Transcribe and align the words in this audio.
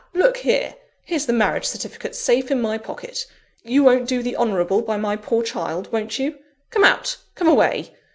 look 0.15 0.37
here! 0.37 0.73
here's 1.03 1.27
the 1.27 1.31
marriage 1.31 1.63
certificate 1.65 2.15
safe 2.15 2.49
in 2.49 2.59
my 2.59 2.75
pocket. 2.75 3.27
You 3.61 3.83
won't 3.83 4.09
do 4.09 4.23
the 4.23 4.35
honourable 4.35 4.81
by 4.81 4.97
my 4.97 5.15
poor 5.15 5.43
child 5.43 5.91
won't 5.93 6.17
you? 6.17 6.39
Come 6.71 6.83
out! 6.83 7.17
Come 7.35 7.47
away! 7.47 7.93